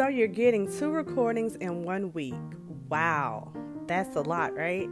So 0.00 0.08
you're 0.08 0.28
getting 0.28 0.66
two 0.78 0.90
recordings 0.90 1.56
in 1.56 1.82
one 1.82 2.10
week. 2.14 2.32
Wow, 2.88 3.52
that's 3.86 4.16
a 4.16 4.22
lot, 4.22 4.56
right? 4.56 4.88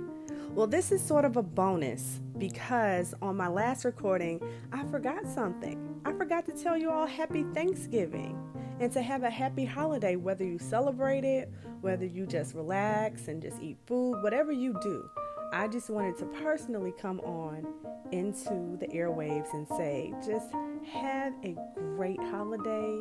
Well, 0.51 0.67
this 0.67 0.93
is 0.93 1.03
sort 1.03 1.25
of 1.25 1.39
a 1.39 1.43
bonus 1.43 2.21
because 2.37 3.15
on 3.23 3.35
my 3.35 3.49
last 3.49 3.87
recording, 3.87 4.39
I 4.71 4.85
forgot 4.85 5.27
something. 5.27 5.99
I 6.05 6.13
forgot 6.13 6.45
to 6.45 6.53
tell 6.53 6.77
you 6.77 6.91
all 6.91 7.07
happy 7.07 7.47
Thanksgiving 7.55 8.39
and 8.81 8.93
to 8.93 9.01
have 9.01 9.23
a 9.23 9.31
happy 9.31 9.65
holiday, 9.65 10.17
whether 10.17 10.45
you 10.45 10.59
celebrate 10.59 11.25
it, 11.25 11.51
whether 11.81 12.05
you 12.05 12.27
just 12.27 12.55
relax 12.55 13.29
and 13.29 13.41
just 13.41 13.63
eat 13.63 13.79
food, 13.87 14.23
whatever 14.23 14.53
you 14.53 14.79
do. 14.83 15.09
I 15.55 15.69
just 15.69 15.89
wanted 15.89 16.19
to 16.19 16.27
personally 16.27 16.93
come 17.01 17.21
on 17.21 17.67
into 18.13 18.77
the 18.79 18.89
airwaves 18.89 19.55
and 19.55 19.67
say, 19.69 20.13
just 20.23 20.49
have 20.93 21.33
a 21.43 21.57
great 21.97 22.21
holiday. 22.21 23.01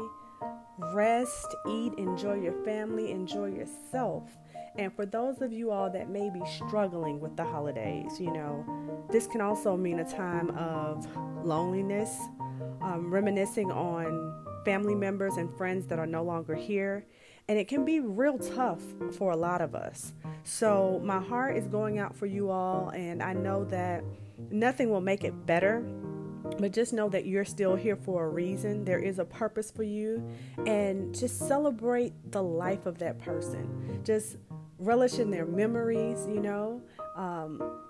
Rest, 0.94 1.56
eat, 1.68 1.94
enjoy 1.98 2.36
your 2.36 2.54
family, 2.64 3.12
enjoy 3.12 3.48
yourself. 3.48 4.24
And 4.78 4.94
for 4.94 5.06
those 5.06 5.42
of 5.42 5.52
you 5.52 5.72
all 5.72 5.90
that 5.90 6.10
may 6.10 6.30
be 6.30 6.42
struggling 6.46 7.20
with 7.20 7.36
the 7.36 7.44
holidays, 7.44 8.20
you 8.20 8.32
know, 8.32 8.64
this 9.12 9.26
can 9.26 9.42
also 9.42 9.76
mean 9.76 10.00
a 10.00 10.10
time 10.10 10.52
of 10.52 11.08
loneliness, 11.44 12.16
um, 12.82 13.10
reminiscing 13.10 13.72
on 13.72 14.46
family 14.66 14.94
members 14.94 15.38
and 15.38 15.56
friends 15.58 15.88
that 15.88 15.98
are 15.98 16.06
no 16.06 16.24
longer 16.24 16.54
here. 16.54 17.06
And 17.48 17.58
it 17.58 17.68
can 17.68 17.86
be 17.86 18.00
real 18.00 18.38
tough 18.38 18.82
for 19.18 19.32
a 19.32 19.38
lot 19.38 19.62
of 19.62 19.74
us. 19.74 20.14
So, 20.44 21.02
my 21.04 21.22
heart 21.22 21.56
is 21.58 21.68
going 21.68 21.98
out 21.98 22.16
for 22.16 22.26
you 22.26 22.52
all, 22.52 22.90
and 22.90 23.24
I 23.24 23.34
know 23.34 23.64
that 23.66 24.04
nothing 24.52 24.90
will 24.90 25.02
make 25.02 25.24
it 25.24 25.46
better 25.46 25.84
but 26.60 26.72
just 26.72 26.94
know 26.94 27.10
that 27.10 27.26
you're 27.26 27.46
still 27.46 27.76
here 27.76 27.96
for 27.96 28.26
a 28.26 28.30
reason. 28.30 28.86
There 28.86 29.00
is 29.00 29.20
a 29.20 29.26
purpose 29.26 29.72
for 29.72 29.84
you. 29.84 30.28
And 30.66 31.14
just 31.14 31.48
celebrate 31.48 32.14
the 32.32 32.44
life 32.44 32.86
of 32.86 32.98
that 33.00 33.20
person. 33.20 34.02
Just 34.04 34.38
relish 34.80 35.20
in 35.20 35.32
their 35.32 35.46
memories, 35.46 36.26
you 36.28 36.40
know. 36.40 36.82
Um, 37.16 37.82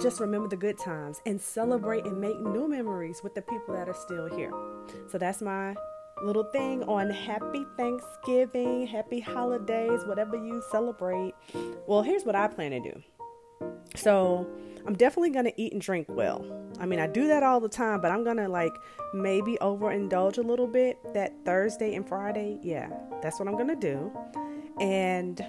just 0.00 0.20
remember 0.20 0.48
the 0.48 0.56
good 0.56 0.78
times 0.78 1.20
and 1.26 1.40
celebrate 1.40 2.04
and 2.04 2.20
make 2.20 2.38
new 2.40 2.68
memories 2.68 3.20
with 3.22 3.34
the 3.34 3.42
people 3.42 3.74
that 3.74 3.88
are 3.88 3.94
still 3.94 4.26
here. 4.34 4.52
So 5.08 5.18
that's 5.18 5.42
my 5.42 5.74
little 6.22 6.44
thing 6.44 6.82
on 6.84 7.10
happy 7.10 7.66
Thanksgiving, 7.76 8.86
happy 8.86 9.20
holidays, 9.20 10.04
whatever 10.04 10.36
you 10.36 10.62
celebrate. 10.70 11.34
Well, 11.86 12.02
here's 12.02 12.24
what 12.24 12.34
I 12.34 12.48
plan 12.48 12.70
to 12.70 12.80
do. 12.80 13.02
So, 13.94 14.46
I'm 14.86 14.94
definitely 14.94 15.30
going 15.30 15.44
to 15.44 15.60
eat 15.60 15.72
and 15.72 15.80
drink 15.80 16.06
well. 16.08 16.44
I 16.80 16.86
mean, 16.86 16.98
I 16.98 17.06
do 17.06 17.28
that 17.28 17.42
all 17.42 17.60
the 17.60 17.68
time, 17.68 18.00
but 18.00 18.10
I'm 18.10 18.24
going 18.24 18.38
to 18.38 18.48
like 18.48 18.72
maybe 19.12 19.58
overindulge 19.60 20.38
a 20.38 20.42
little 20.42 20.66
bit 20.66 20.98
that 21.14 21.32
Thursday 21.44 21.94
and 21.94 22.08
Friday. 22.08 22.58
Yeah, 22.62 22.90
that's 23.22 23.38
what 23.38 23.48
I'm 23.48 23.54
going 23.54 23.68
to 23.68 23.76
do. 23.76 24.10
And 24.80 25.44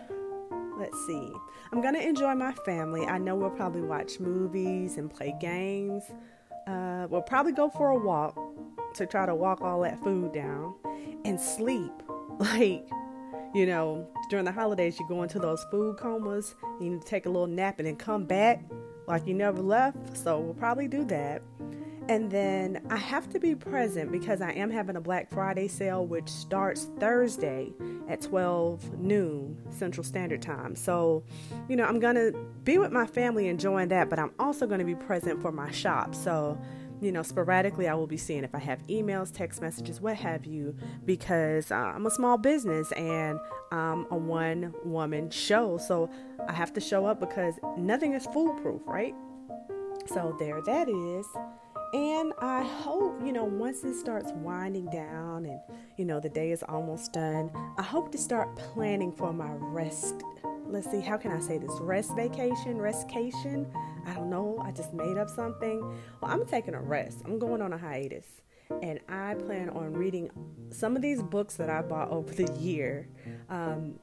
let's 0.77 0.97
see. 1.07 1.31
I'm 1.71 1.81
going 1.81 1.93
to 1.93 2.05
enjoy 2.05 2.35
my 2.35 2.51
family. 2.65 3.05
I 3.05 3.17
know 3.17 3.35
we'll 3.35 3.49
probably 3.51 3.81
watch 3.81 4.19
movies 4.19 4.97
and 4.97 5.09
play 5.09 5.33
games. 5.39 6.03
Uh, 6.67 7.07
we'll 7.09 7.21
probably 7.21 7.53
go 7.53 7.69
for 7.69 7.89
a 7.89 7.97
walk 7.97 8.37
to 8.95 9.05
try 9.05 9.25
to 9.25 9.33
walk 9.33 9.61
all 9.61 9.81
that 9.81 10.01
food 10.03 10.33
down 10.33 10.75
and 11.25 11.39
sleep. 11.39 11.91
Like, 12.39 12.89
you 13.53 13.67
know, 13.67 14.07
during 14.31 14.45
the 14.45 14.51
holidays, 14.51 14.97
you 14.99 15.07
go 15.07 15.21
into 15.21 15.37
those 15.37 15.63
food 15.69 15.97
comas, 15.97 16.55
you 16.79 16.89
need 16.89 17.01
to 17.01 17.07
take 17.07 17.27
a 17.27 17.29
little 17.29 17.45
nap 17.45 17.77
and 17.77 17.87
then 17.87 17.97
come 17.97 18.25
back 18.25 18.63
like 19.11 19.27
you 19.27 19.33
never 19.33 19.61
left. 19.61 20.17
So 20.17 20.39
we'll 20.39 20.53
probably 20.53 20.87
do 20.87 21.03
that. 21.05 21.41
And 22.09 22.31
then 22.31 22.81
I 22.89 22.97
have 22.97 23.29
to 23.29 23.39
be 23.39 23.55
present 23.55 24.11
because 24.11 24.41
I 24.41 24.51
am 24.51 24.71
having 24.71 24.95
a 24.95 25.01
Black 25.01 25.29
Friday 25.29 25.67
sale, 25.67 26.05
which 26.05 26.27
starts 26.27 26.89
Thursday 26.99 27.71
at 28.09 28.21
12 28.21 28.97
noon 28.97 29.61
Central 29.69 30.03
Standard 30.03 30.41
Time. 30.41 30.75
So, 30.75 31.23
you 31.69 31.75
know, 31.75 31.85
I'm 31.85 31.99
going 31.99 32.15
to 32.15 32.33
be 32.63 32.79
with 32.79 32.91
my 32.91 33.05
family 33.05 33.47
enjoying 33.47 33.89
that, 33.89 34.09
but 34.09 34.17
I'm 34.17 34.31
also 34.39 34.65
going 34.65 34.79
to 34.79 34.85
be 34.85 34.95
present 34.95 35.41
for 35.41 35.51
my 35.51 35.71
shop. 35.71 36.15
So, 36.15 36.59
you 37.01 37.11
know, 37.11 37.23
sporadically 37.23 37.87
I 37.87 37.95
will 37.95 38.07
be 38.07 38.17
seeing 38.17 38.43
if 38.43 38.53
I 38.53 38.59
have 38.59 38.85
emails, 38.87 39.33
text 39.33 39.61
messages, 39.61 39.99
what 39.99 40.15
have 40.17 40.45
you, 40.45 40.75
because 41.03 41.71
uh, 41.71 41.75
I'm 41.75 42.05
a 42.05 42.11
small 42.11 42.37
business 42.37 42.91
and 42.93 43.39
I'm 43.71 44.05
a 44.11 44.15
one 44.15 44.73
woman 44.85 45.31
show. 45.31 45.77
So 45.77 46.09
I 46.47 46.53
have 46.53 46.71
to 46.73 46.79
show 46.79 47.05
up 47.05 47.19
because 47.19 47.55
nothing 47.77 48.13
is 48.13 48.25
foolproof, 48.27 48.81
right? 48.85 49.15
So 50.05 50.35
there 50.39 50.61
that 50.61 50.87
is. 50.87 51.25
And 51.93 52.31
I 52.39 52.63
hope, 52.63 53.21
you 53.25 53.33
know, 53.33 53.43
once 53.43 53.83
it 53.83 53.95
starts 53.95 54.31
winding 54.33 54.85
down 54.85 55.45
and, 55.45 55.59
you 55.97 56.05
know, 56.05 56.21
the 56.21 56.29
day 56.29 56.51
is 56.51 56.63
almost 56.63 57.11
done, 57.11 57.51
I 57.77 57.83
hope 57.83 58.11
to 58.13 58.17
start 58.17 58.55
planning 58.55 59.11
for 59.11 59.33
my 59.33 59.51
rest. 59.51 60.23
Let's 60.65 60.89
see, 60.89 61.01
how 61.01 61.17
can 61.17 61.31
I 61.31 61.41
say 61.41 61.57
this? 61.57 61.71
Rest 61.81 62.15
vacation, 62.15 62.77
restcation. 62.77 63.67
I 64.05 64.13
don't 64.13 64.29
know. 64.29 64.57
I 64.63 64.71
just 64.71 64.93
made 64.93 65.17
up 65.17 65.29
something. 65.29 65.81
Well, 66.21 66.31
I'm 66.31 66.45
taking 66.45 66.75
a 66.75 66.81
rest. 66.81 67.23
I'm 67.25 67.37
going 67.37 67.61
on 67.61 67.73
a 67.73 67.77
hiatus. 67.77 68.41
And 68.81 69.01
I 69.09 69.33
plan 69.33 69.69
on 69.69 69.91
reading 69.91 70.29
some 70.69 70.95
of 70.95 71.01
these 71.01 71.21
books 71.21 71.55
that 71.55 71.69
I 71.69 71.81
bought 71.81 72.09
over 72.11 72.33
the 72.33 72.49
year. 72.53 73.09
Um, 73.49 73.99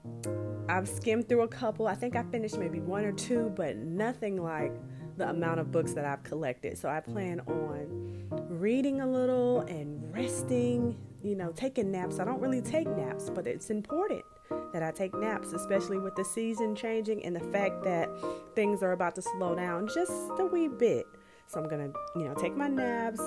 I've 0.68 0.88
skimmed 0.88 1.26
through 1.26 1.40
a 1.42 1.48
couple. 1.48 1.86
I 1.86 1.94
think 1.94 2.16
I 2.16 2.22
finished 2.24 2.58
maybe 2.58 2.80
one 2.80 3.06
or 3.06 3.12
two, 3.12 3.50
but 3.56 3.76
nothing 3.76 4.42
like 4.42 4.72
the 5.18 5.28
amount 5.28 5.60
of 5.60 5.70
books 5.70 5.92
that 5.94 6.04
I've 6.04 6.22
collected. 6.22 6.78
So 6.78 6.88
I 6.88 7.00
plan 7.00 7.40
on 7.40 8.26
reading 8.48 9.00
a 9.00 9.06
little 9.06 9.60
and 9.62 10.12
resting, 10.12 10.96
you 11.22 11.34
know, 11.34 11.52
taking 11.52 11.90
naps. 11.90 12.18
I 12.18 12.24
don't 12.24 12.40
really 12.40 12.62
take 12.62 12.88
naps, 12.88 13.28
but 13.30 13.46
it's 13.46 13.70
important 13.70 14.24
that 14.72 14.82
I 14.82 14.90
take 14.90 15.14
naps, 15.14 15.52
especially 15.52 15.98
with 15.98 16.14
the 16.16 16.24
season 16.24 16.74
changing 16.74 17.24
and 17.24 17.36
the 17.36 17.40
fact 17.52 17.82
that 17.84 18.08
things 18.54 18.82
are 18.82 18.92
about 18.92 19.14
to 19.16 19.22
slow 19.22 19.54
down 19.54 19.88
just 19.92 20.12
a 20.38 20.46
wee 20.46 20.68
bit. 20.68 21.06
So 21.46 21.60
I'm 21.60 21.68
going 21.68 21.92
to, 21.92 21.98
you 22.18 22.24
know, 22.26 22.34
take 22.34 22.56
my 22.56 22.68
naps, 22.68 23.20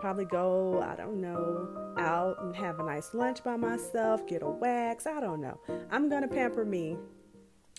probably 0.00 0.24
go, 0.24 0.82
I 0.82 0.96
don't 0.96 1.20
know, 1.20 1.68
out 1.96 2.42
and 2.42 2.54
have 2.56 2.78
a 2.80 2.84
nice 2.84 3.14
lunch 3.14 3.42
by 3.42 3.56
myself, 3.56 4.26
get 4.26 4.42
a 4.42 4.48
wax, 4.48 5.06
I 5.06 5.20
don't 5.20 5.40
know. 5.40 5.58
I'm 5.90 6.08
going 6.08 6.22
to 6.22 6.28
pamper 6.28 6.64
me 6.64 6.96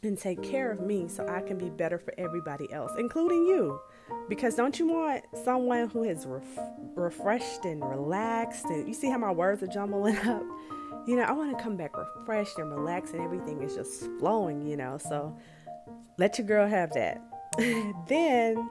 and 0.04 0.18
take 0.18 0.42
care 0.42 0.72
of 0.72 0.82
me 0.82 1.08
so 1.08 1.28
I 1.28 1.42
can 1.42 1.58
be 1.58 1.70
better 1.70 1.98
for 1.98 2.14
everybody 2.18 2.72
else, 2.72 2.92
including 2.98 3.46
you. 3.46 3.80
Because 4.28 4.56
don't 4.56 4.78
you 4.80 4.88
want 4.88 5.24
someone 5.44 5.90
who 5.90 6.04
is 6.04 6.26
ref- 6.26 6.44
refreshed 6.96 7.66
and 7.66 7.84
relaxed? 7.84 8.66
And 8.66 8.88
you 8.88 8.94
see 8.94 9.10
how 9.10 9.18
my 9.18 9.32
words 9.32 9.62
are 9.64 9.68
jumbling 9.68 10.18
up? 10.28 10.44
You 11.06 11.16
know, 11.16 11.24
I 11.24 11.32
want 11.32 11.58
to 11.58 11.64
come 11.64 11.76
back 11.76 11.96
refreshed 11.98 12.58
and 12.58 12.72
relaxed, 12.72 13.14
and 13.14 13.24
everything 13.24 13.62
is 13.62 13.76
just 13.76 14.10
flowing, 14.20 14.68
you 14.68 14.78
know. 14.78 14.98
So 14.98 15.36
let 16.18 16.38
your 16.38 16.48
girl 16.48 16.68
have 16.68 16.94
that. 16.94 17.22
then, 18.08 18.70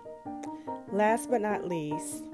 last 0.93 1.31
but 1.31 1.41
not 1.41 1.67
least, 1.69 2.25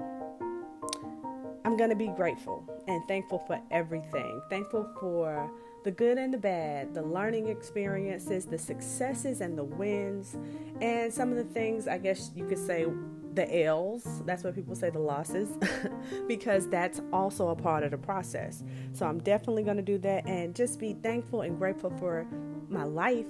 I'm 1.63 1.77
going 1.77 1.89
to 1.89 1.95
be 1.95 2.07
grateful 2.09 2.63
and 2.87 3.03
thankful 3.07 3.39
for 3.39 3.59
everything. 3.71 4.41
Thankful 4.49 4.87
for 4.99 5.49
the 5.85 5.91
good 5.91 6.17
and 6.17 6.33
the 6.33 6.37
bad, 6.37 6.95
the 6.95 7.01
learning 7.03 7.47
experiences, 7.47 8.45
the 8.45 8.57
successes 8.57 9.39
and 9.39 9.55
the 9.55 9.63
wins, 9.63 10.35
and 10.81 11.13
some 11.13 11.29
of 11.29 11.37
the 11.37 11.43
things 11.43 11.87
I 11.87 11.99
guess 11.99 12.31
you 12.35 12.43
could 12.47 12.57
say 12.57 12.87
the 13.35 13.63
L's. 13.65 14.23
That's 14.25 14.43
what 14.43 14.55
people 14.55 14.73
say 14.73 14.89
the 14.89 14.97
losses, 14.97 15.47
because 16.27 16.67
that's 16.69 17.01
also 17.13 17.49
a 17.49 17.55
part 17.55 17.83
of 17.83 17.91
the 17.91 17.99
process. 17.99 18.63
So 18.93 19.05
I'm 19.05 19.19
definitely 19.19 19.61
going 19.61 19.77
to 19.77 19.83
do 19.83 19.99
that 19.99 20.25
and 20.25 20.55
just 20.55 20.79
be 20.79 20.93
thankful 21.03 21.41
and 21.41 21.55
grateful 21.55 21.91
for 21.99 22.25
my 22.67 22.83
life 22.83 23.27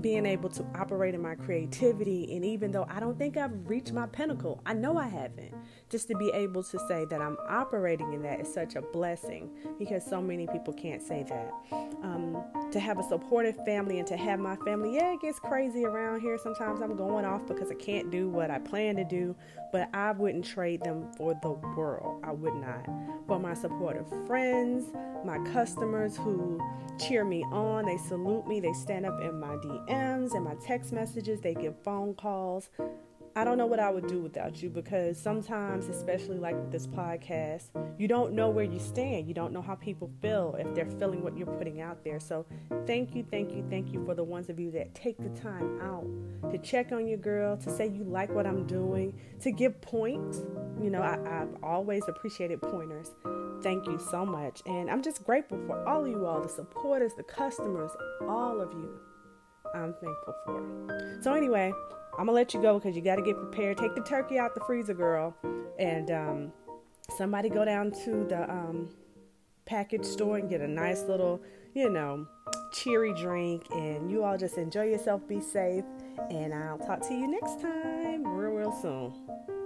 being 0.00 0.24
able 0.24 0.48
to 0.48 0.64
operate 0.74 1.14
in 1.14 1.20
my 1.20 1.34
creativity. 1.34 2.34
And 2.34 2.46
even 2.46 2.70
though 2.70 2.86
I 2.88 2.98
don't 2.98 3.18
think 3.18 3.36
I've 3.36 3.68
reached 3.68 3.92
my 3.92 4.06
pinnacle, 4.06 4.62
I 4.64 4.72
know 4.72 4.96
I 4.96 5.08
haven't. 5.08 5.52
Just 5.90 6.06
to 6.06 6.14
be 6.14 6.30
able 6.30 6.62
to 6.62 6.78
say 6.86 7.04
that 7.04 7.20
I'm 7.20 7.36
operating 7.48 8.12
in 8.12 8.22
that 8.22 8.40
is 8.40 8.54
such 8.54 8.76
a 8.76 8.80
blessing 8.80 9.50
because 9.76 10.06
so 10.06 10.22
many 10.22 10.46
people 10.46 10.72
can't 10.72 11.02
say 11.02 11.24
that. 11.24 11.52
Um, 12.04 12.44
to 12.70 12.78
have 12.78 13.00
a 13.00 13.02
supportive 13.02 13.56
family 13.64 13.98
and 13.98 14.06
to 14.06 14.16
have 14.16 14.38
my 14.38 14.54
family, 14.64 14.94
yeah, 14.94 15.14
it 15.14 15.20
gets 15.20 15.40
crazy 15.40 15.84
around 15.84 16.20
here. 16.20 16.38
Sometimes 16.38 16.80
I'm 16.80 16.96
going 16.96 17.24
off 17.24 17.44
because 17.44 17.72
I 17.72 17.74
can't 17.74 18.08
do 18.08 18.28
what 18.28 18.52
I 18.52 18.60
plan 18.60 18.94
to 18.96 19.04
do, 19.04 19.34
but 19.72 19.88
I 19.92 20.12
wouldn't 20.12 20.44
trade 20.44 20.80
them 20.84 21.10
for 21.16 21.34
the 21.42 21.50
world. 21.50 22.22
I 22.22 22.30
would 22.30 22.54
not. 22.54 22.86
For 23.26 23.40
my 23.40 23.54
supportive 23.54 24.06
friends, 24.28 24.92
my 25.24 25.38
customers 25.52 26.16
who 26.16 26.60
cheer 27.00 27.24
me 27.24 27.42
on, 27.50 27.86
they 27.86 27.96
salute 27.96 28.46
me, 28.46 28.60
they 28.60 28.72
stand 28.74 29.06
up 29.06 29.20
in 29.20 29.40
my 29.40 29.56
DMs 29.56 30.34
and 30.34 30.44
my 30.44 30.54
text 30.64 30.92
messages, 30.92 31.40
they 31.40 31.54
give 31.54 31.74
phone 31.82 32.14
calls. 32.14 32.70
I 33.36 33.44
don't 33.44 33.56
know 33.56 33.66
what 33.66 33.78
I 33.78 33.90
would 33.90 34.08
do 34.08 34.18
without 34.20 34.60
you 34.60 34.68
because 34.68 35.16
sometimes, 35.16 35.88
especially 35.88 36.38
like 36.38 36.70
this 36.72 36.86
podcast, 36.86 37.68
you 37.96 38.08
don't 38.08 38.32
know 38.32 38.50
where 38.50 38.64
you 38.64 38.80
stand. 38.80 39.28
You 39.28 39.34
don't 39.34 39.52
know 39.52 39.62
how 39.62 39.76
people 39.76 40.10
feel 40.20 40.56
if 40.58 40.74
they're 40.74 40.90
feeling 40.98 41.22
what 41.22 41.36
you're 41.36 41.46
putting 41.46 41.80
out 41.80 42.02
there. 42.02 42.18
So, 42.18 42.44
thank 42.86 43.14
you, 43.14 43.24
thank 43.30 43.52
you, 43.52 43.64
thank 43.70 43.92
you 43.92 44.04
for 44.04 44.14
the 44.14 44.24
ones 44.24 44.50
of 44.50 44.58
you 44.58 44.72
that 44.72 44.94
take 44.94 45.16
the 45.18 45.28
time 45.40 45.80
out 45.80 46.06
to 46.50 46.58
check 46.58 46.90
on 46.90 47.06
your 47.06 47.18
girl, 47.18 47.56
to 47.58 47.70
say 47.70 47.88
you 47.88 48.02
like 48.02 48.30
what 48.30 48.46
I'm 48.46 48.66
doing, 48.66 49.18
to 49.42 49.52
give 49.52 49.80
points. 49.80 50.38
You 50.82 50.90
know, 50.90 51.02
I, 51.02 51.18
have 51.28 51.50
always 51.62 52.02
appreciated 52.08 52.60
pointers. 52.62 53.12
Thank 53.62 53.86
you 53.86 54.00
so 54.10 54.26
much. 54.26 54.62
And 54.66 54.90
I'm 54.90 55.02
just 55.02 55.22
grateful 55.22 55.58
for 55.66 55.86
all 55.86 56.04
of 56.04 56.10
you 56.10 56.26
all, 56.26 56.40
the 56.40 56.48
supporters, 56.48 57.12
the 57.16 57.22
customers, 57.22 57.92
all 58.22 58.60
of 58.60 58.72
you. 58.72 58.98
I'm 59.74 59.94
thankful 59.94 60.34
for. 60.44 61.18
So, 61.22 61.34
anyway, 61.34 61.72
I'm 62.18 62.26
going 62.26 62.28
to 62.28 62.32
let 62.32 62.54
you 62.54 62.62
go 62.62 62.78
because 62.78 62.96
you 62.96 63.02
got 63.02 63.16
to 63.16 63.22
get 63.22 63.36
prepared. 63.36 63.78
Take 63.78 63.94
the 63.94 64.02
turkey 64.02 64.38
out 64.38 64.54
the 64.54 64.60
freezer, 64.60 64.94
girl. 64.94 65.34
And 65.78 66.10
um, 66.10 66.52
somebody 67.16 67.48
go 67.48 67.64
down 67.64 67.92
to 68.04 68.26
the 68.28 68.50
um, 68.50 68.90
package 69.64 70.04
store 70.04 70.38
and 70.38 70.48
get 70.48 70.60
a 70.60 70.68
nice 70.68 71.02
little, 71.04 71.40
you 71.74 71.88
know, 71.90 72.26
cheery 72.72 73.14
drink. 73.14 73.66
And 73.70 74.10
you 74.10 74.24
all 74.24 74.36
just 74.36 74.58
enjoy 74.58 74.84
yourself, 74.84 75.26
be 75.28 75.40
safe. 75.40 75.84
And 76.30 76.52
I'll 76.52 76.78
talk 76.78 77.00
to 77.08 77.14
you 77.14 77.26
next 77.28 77.60
time, 77.60 78.26
real, 78.26 78.50
real 78.50 78.72
soon. 78.72 79.59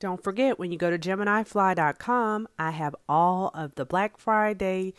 Don't 0.00 0.22
forget 0.22 0.60
when 0.60 0.70
you 0.70 0.78
go 0.78 0.90
to 0.90 0.98
GeminiFly.com, 0.98 2.46
I 2.56 2.70
have 2.70 2.94
all 3.08 3.50
of 3.52 3.74
the 3.74 3.84
Black 3.84 4.16
Friday, 4.16 4.94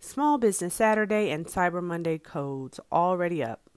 Small 0.00 0.38
Business 0.38 0.74
Saturday, 0.74 1.30
and 1.30 1.46
Cyber 1.46 1.80
Monday 1.80 2.18
codes 2.18 2.80
already 2.90 3.44
up. 3.44 3.69